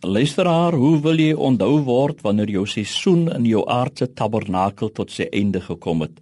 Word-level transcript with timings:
Luisteraar, 0.00 0.72
hoe 0.72 0.96
wil 1.04 1.18
jy 1.20 1.34
onthou 1.36 1.82
word 1.84 2.22
wanneer 2.24 2.48
jou 2.48 2.62
seisoen 2.64 3.26
in 3.34 3.44
jou 3.44 3.60
aardse 3.68 4.06
tabernakel 4.16 4.88
tot 4.96 5.10
sy 5.12 5.26
einde 5.28 5.60
gekom 5.60 6.00
het? 6.00 6.14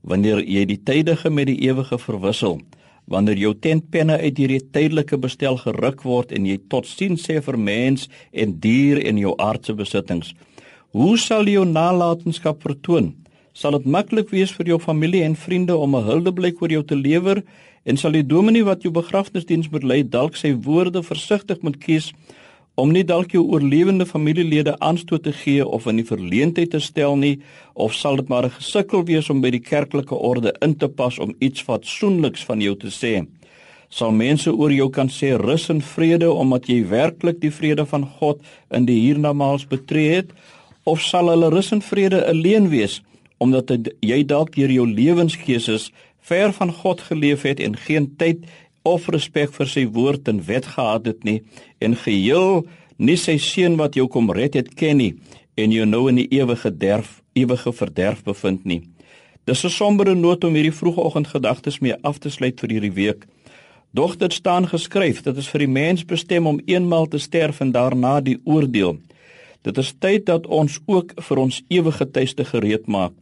Wanneer 0.00 0.40
jy 0.40 0.62
die 0.64 0.78
tydige 0.80 1.28
met 1.28 1.50
die 1.50 1.58
ewige 1.68 1.98
verwissel? 2.00 2.56
Wanneer 3.04 3.36
jou 3.36 3.50
tentpenne 3.60 4.16
uit 4.22 4.40
hierdie 4.40 4.62
tydelike 4.72 5.18
bestel 5.20 5.60
geruk 5.60 6.00
word 6.08 6.32
en 6.32 6.46
jy 6.48 6.56
tot 6.72 6.88
sien 6.88 7.20
sê 7.20 7.36
vir 7.44 7.58
mens 7.60 8.06
en 8.32 8.54
dier 8.56 9.02
in 9.04 9.20
jou 9.20 9.34
aardse 9.36 9.76
besittings? 9.76 10.32
Hoe 10.96 11.18
sal 11.20 11.44
jy 11.44 11.58
jou 11.58 11.66
nalatenskap 11.68 12.64
vertoon? 12.64 13.12
Sal 13.52 13.76
dit 13.76 13.84
maklik 13.84 14.32
wees 14.32 14.56
vir 14.56 14.72
jou 14.72 14.80
familie 14.80 15.26
en 15.28 15.36
vriende 15.36 15.76
om 15.76 15.94
'n 15.94 16.08
huldeblyk 16.08 16.62
oor 16.62 16.72
jou 16.72 16.82
te 16.82 16.96
lewer 16.96 17.44
en 17.84 17.96
sal 17.96 18.12
die 18.12 18.26
dominee 18.26 18.64
wat 18.64 18.82
jou 18.82 18.90
begrafnisdiens 18.90 19.68
moet 19.68 19.84
lei 19.84 20.02
dalk 20.02 20.36
sy 20.36 20.56
woorde 20.56 21.02
versigtig 21.02 21.60
moet 21.60 21.76
kies? 21.76 22.14
Om 22.76 22.92
nie 22.92 23.04
dalk 23.08 23.32
jou 23.32 23.42
oorlewende 23.48 24.04
familielede 24.06 24.74
aanstoot 24.84 25.22
te 25.24 25.32
gee 25.32 25.64
of 25.64 25.86
in 25.88 25.96
die 26.02 26.06
verleentheid 26.06 26.74
te 26.74 26.80
stel 26.84 27.16
nie 27.16 27.38
of 27.72 27.94
sal 27.96 28.20
dit 28.20 28.28
maar 28.28 28.44
'n 28.44 28.58
gesukkel 28.58 29.04
wees 29.04 29.30
om 29.30 29.40
by 29.40 29.50
die 29.50 29.64
kerklike 29.64 30.14
orde 30.14 30.54
in 30.60 30.76
te 30.76 30.88
pas 30.88 31.18
om 31.18 31.34
iets 31.40 31.62
fatsoenliks 31.62 32.44
van 32.44 32.60
jou 32.60 32.76
te 32.76 32.88
sê. 32.92 33.26
Sal 33.88 34.12
mense 34.12 34.52
oor 34.52 34.72
jou 34.72 34.90
kan 34.90 35.08
sê 35.08 35.36
rus 35.36 35.68
en 35.70 35.80
vrede 35.80 36.30
omdat 36.32 36.66
jy 36.66 36.84
werklik 36.88 37.40
die 37.40 37.50
vrede 37.50 37.86
van 37.86 38.04
God 38.18 38.40
in 38.70 38.84
die 38.84 39.00
hiernamaals 39.00 39.66
betree 39.66 40.14
het 40.14 40.30
of 40.84 41.00
sal 41.00 41.28
hulle 41.28 41.50
rus 41.50 41.72
en 41.72 41.82
vrede 41.82 42.26
alleen 42.28 42.68
wees 42.68 43.02
omdat 43.38 43.70
jy 44.00 44.24
dalk 44.24 44.54
deur 44.54 44.70
jou 44.70 44.86
lewenskeuses 44.86 45.92
ver 46.20 46.52
van 46.52 46.72
God 46.72 47.00
geleef 47.00 47.42
het 47.42 47.60
en 47.60 47.76
geen 47.76 48.16
tyd 48.16 48.44
of 48.86 49.08
respek 49.12 49.52
vir 49.58 49.70
sy 49.70 49.84
woord 49.98 50.28
en 50.30 50.42
wet 50.46 50.66
gehad 50.76 51.06
het 51.10 51.24
nie 51.26 51.40
en 51.82 51.96
geheel 51.98 52.62
nie 52.96 53.18
sy 53.20 53.36
seun 53.42 53.76
wat 53.80 53.98
jou 53.98 54.06
kom 54.08 54.30
red 54.32 54.54
het 54.54 54.72
ken 54.78 55.00
nie 55.02 55.12
en 55.56 55.72
jou 55.72 55.86
nou 55.88 56.06
in 56.10 56.20
die 56.22 56.28
ewige 56.38 56.70
derf 56.70 57.20
ewige 57.36 57.72
verderf 57.72 58.22
bevind 58.24 58.64
nie. 58.64 58.82
Dis 59.46 59.64
'n 59.64 59.70
sombere 59.70 60.14
noot 60.14 60.44
om 60.44 60.54
hierdie 60.54 60.78
vroegoggend 60.80 61.28
gedagtes 61.28 61.78
mee 61.80 61.94
af 62.02 62.18
te 62.18 62.30
sluit 62.30 62.60
vir 62.60 62.70
hierdie 62.70 62.94
week. 62.94 63.26
Doch 63.92 64.16
dit 64.16 64.32
staan 64.32 64.66
geskryf 64.68 65.22
dat 65.22 65.34
dit 65.34 65.46
vir 65.46 65.58
die 65.58 65.72
mens 65.72 66.04
bestem 66.04 66.46
om 66.46 66.60
eenmaal 66.66 67.06
te 67.06 67.18
sterf 67.18 67.60
en 67.60 67.72
daarna 67.72 68.20
die 68.20 68.40
oordeel. 68.44 68.98
Dit 69.62 69.78
is 69.78 69.94
tyd 69.98 70.26
dat 70.26 70.46
ons 70.46 70.80
ook 70.86 71.12
vir 71.28 71.38
ons 71.38 71.62
ewige 71.68 72.10
tuiste 72.10 72.44
gereed 72.44 72.86
maak. 72.86 73.12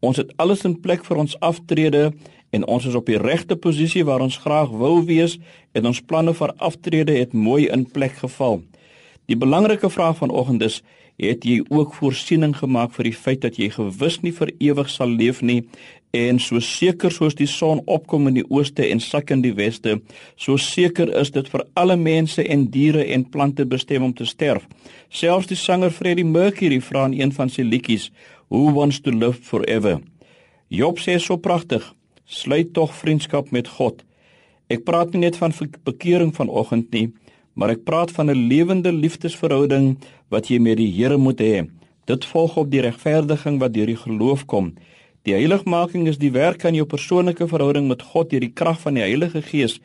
Ons 0.00 0.16
het 0.16 0.32
alles 0.36 0.64
in 0.64 0.80
plek 0.80 1.04
vir 1.04 1.16
ons 1.16 1.36
aftrede 1.40 2.12
en 2.52 2.66
ons 2.68 2.86
is 2.86 2.96
op 2.98 3.08
die 3.08 3.18
regte 3.20 3.56
posisie 3.56 4.04
waar 4.04 4.20
ons 4.24 4.36
graag 4.44 4.72
wou 4.82 4.98
wees 5.08 5.38
en 5.72 5.88
ons 5.88 6.02
planne 6.04 6.34
vir 6.36 6.52
aftrede 6.58 7.16
het 7.16 7.32
mooi 7.32 7.66
in 7.72 7.86
plek 7.88 8.18
geval. 8.20 8.60
Die 9.26 9.38
belangrike 9.38 9.90
vraag 9.90 10.18
vanoggend 10.20 10.62
is: 10.62 10.82
het 11.16 11.44
jy 11.44 11.62
ook 11.68 11.94
voorsiening 11.94 12.54
gemaak 12.56 12.92
vir 12.96 13.10
die 13.10 13.16
feit 13.16 13.42
dat 13.44 13.58
jy 13.60 13.70
gewis 13.72 14.20
nie 14.22 14.32
vir 14.36 14.52
ewig 14.58 14.90
sal 14.90 15.08
leef 15.08 15.42
nie 15.42 15.62
en 16.12 16.38
so 16.42 16.60
seker 16.60 17.12
soos 17.12 17.34
die 17.34 17.48
son 17.48 17.80
opkom 17.88 18.26
in 18.28 18.36
die 18.36 18.44
ooste 18.50 18.84
en 18.84 19.00
sak 19.00 19.30
in 19.32 19.40
die 19.40 19.54
weste, 19.56 19.94
so 20.36 20.58
seker 20.60 21.08
is 21.16 21.30
dit 21.32 21.48
vir 21.48 21.64
alle 21.80 21.96
mense 21.96 22.44
en 22.44 22.66
diere 22.74 23.06
en 23.14 23.24
plante 23.24 23.64
bestem 23.64 24.04
om 24.04 24.12
te 24.12 24.26
sterf. 24.28 24.66
Selfs 25.08 25.48
die 25.48 25.56
sanger 25.56 25.90
Freddie 25.90 26.28
Mercury 26.28 26.82
vra 26.84 27.06
in 27.08 27.16
een 27.16 27.32
van 27.32 27.48
sy 27.48 27.64
liedjies: 27.64 28.10
Who 28.50 28.74
wants 28.76 29.00
to 29.00 29.10
live 29.10 29.40
forever? 29.40 30.02
Job 30.68 31.00
sê 31.00 31.16
so 31.16 31.40
pragtig: 31.40 31.94
Sluit 32.24 32.72
tog 32.72 32.94
vriendskap 32.94 33.50
met 33.50 33.68
God. 33.68 34.02
Ek 34.70 34.84
praat 34.86 35.12
nie 35.12 35.24
net 35.24 35.36
van 35.36 35.52
bekering 35.84 36.32
vanoggend 36.34 36.92
nie, 36.94 37.10
maar 37.54 37.70
ek 37.74 37.84
praat 37.84 38.10
van 38.10 38.30
'n 38.30 38.48
lewende 38.48 38.92
liefdesverhouding 38.92 39.98
wat 40.30 40.48
jy 40.48 40.58
met 40.58 40.76
die 40.76 40.92
Here 40.92 41.16
moet 41.16 41.40
hê. 41.40 41.68
Dit 42.06 42.24
volg 42.24 42.56
op 42.56 42.70
die 42.70 42.80
regverdiging 42.80 43.58
wat 43.58 43.74
deur 43.74 43.86
die 43.86 43.96
geloof 43.96 44.46
kom. 44.46 44.74
Die 45.22 45.34
heiligmaking 45.34 46.08
is 46.08 46.18
die 46.18 46.32
werk 46.34 46.64
aan 46.64 46.74
jou 46.74 46.86
persoonlike 46.86 47.46
verhouding 47.46 47.86
met 47.88 48.02
God 48.02 48.30
deur 48.30 48.40
die 48.40 48.52
krag 48.52 48.80
van 48.82 48.94
die 48.94 49.04
Heilige 49.04 49.42
Gees. 49.42 49.76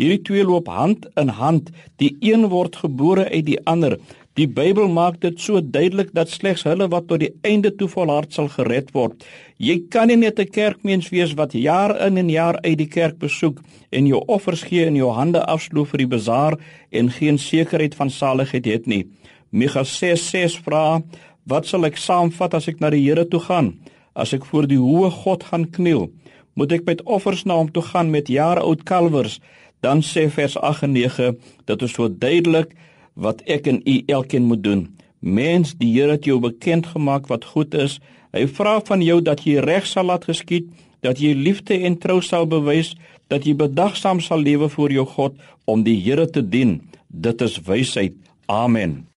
Hierdie 0.00 0.22
twee 0.22 0.44
loop 0.44 0.68
hand 0.72 1.08
in 1.20 1.28
hand. 1.28 1.68
Die 1.96 2.16
een 2.20 2.48
word 2.48 2.76
gebore 2.76 3.26
uit 3.28 3.44
die 3.44 3.58
ander. 3.68 3.98
Die 4.38 4.46
Bybel 4.46 4.86
maak 4.86 5.16
dit 5.18 5.40
so 5.42 5.58
duidelik 5.58 6.12
dat 6.14 6.30
slegs 6.30 6.62
hulle 6.62 6.86
wat 6.92 7.08
tot 7.10 7.18
die 7.24 7.32
einde 7.42 7.72
toe 7.74 7.88
volhard 7.90 8.30
sal 8.36 8.46
gered 8.52 8.92
word. 8.94 9.24
Jy 9.58 9.80
kan 9.90 10.06
nie 10.06 10.16
net 10.16 10.38
'n 10.38 10.52
kerkmens 10.54 11.08
wees 11.10 11.34
wat 11.34 11.52
jaar 11.58 11.90
in 12.06 12.16
en 12.18 12.30
jaar 12.30 12.56
uit 12.62 12.78
die 12.78 12.86
kerk 12.86 13.18
besoek 13.18 13.58
en 13.90 14.06
jou 14.06 14.22
offers 14.28 14.62
gee 14.62 14.86
en 14.86 14.94
jou 14.94 15.10
hande 15.10 15.42
afsloof 15.42 15.88
vir 15.90 15.98
die 15.98 16.12
bazaar 16.14 16.56
en 16.92 17.10
geen 17.10 17.38
sekerheid 17.38 17.94
van 17.94 18.10
saligheid 18.10 18.64
het 18.64 18.86
nie. 18.86 19.06
Micha 19.50 19.82
6:6 19.82 20.56
vra: 20.62 21.02
"Wat 21.44 21.66
sal 21.66 21.84
ek 21.84 21.96
saamvat 21.96 22.54
as 22.54 22.68
ek 22.68 22.80
na 22.80 22.90
die 22.90 23.02
Here 23.02 23.24
toe 23.24 23.40
gaan? 23.40 23.80
As 24.14 24.32
ek 24.32 24.44
voor 24.44 24.66
die 24.68 24.78
hoë 24.78 25.10
God 25.10 25.42
gaan 25.42 25.70
kniel, 25.70 26.10
moet 26.54 26.72
ek 26.72 26.84
met 26.84 27.02
offers 27.02 27.44
na 27.44 27.54
hom 27.54 27.72
toe 27.72 27.82
gaan 27.82 28.10
met 28.10 28.28
jare 28.28 28.60
oud 28.60 28.84
kalwers?" 28.84 29.40
Dan 29.80 30.00
sê 30.00 30.30
vers 30.30 30.56
8 30.56 30.82
en 30.82 30.92
9: 30.92 31.38
"Dit 31.66 31.82
is 31.82 31.92
so 31.92 32.08
duidelik 32.08 32.74
wat 33.18 33.42
ek 33.50 33.66
en 33.66 33.82
u 33.82 33.96
elkeen 34.06 34.46
moet 34.46 34.62
doen. 34.62 34.86
Mens, 35.18 35.74
die 35.78 35.90
Here 35.96 36.14
het 36.14 36.24
jou 36.24 36.38
bekend 36.40 36.86
gemaak 36.94 37.26
wat 37.26 37.44
goed 37.44 37.74
is. 37.74 37.98
Hy 38.32 38.46
vra 38.46 38.78
van 38.86 39.02
jou 39.02 39.18
dat 39.24 39.42
jy 39.42 39.58
reg 39.64 39.86
sal 39.86 40.06
laat 40.12 40.28
geskied, 40.30 40.70
dat 41.02 41.18
jy 41.18 41.34
liefde 41.34 41.74
en 41.88 41.98
trou 41.98 42.20
sal 42.22 42.46
bewys, 42.46 42.94
dat 43.28 43.46
jy 43.46 43.56
bedagsaam 43.58 44.22
sal 44.22 44.42
lewe 44.46 44.70
voor 44.70 44.94
jou 44.94 45.06
God 45.18 45.36
om 45.66 45.82
die 45.82 45.98
Here 45.98 46.30
te 46.30 46.42
dien. 46.42 46.78
Dit 47.08 47.42
is 47.42 47.58
wysheid. 47.66 48.14
Amen. 48.46 49.08